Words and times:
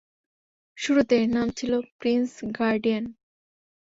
শুরুতে 0.77 1.15
এর 1.21 1.29
নাম 1.29 1.47
ছিল 1.57 1.71
প্রিন্স 1.99 2.31
গার্ডিয়ান। 2.57 3.03